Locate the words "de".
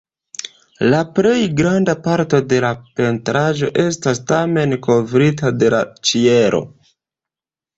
2.53-2.61, 5.61-5.71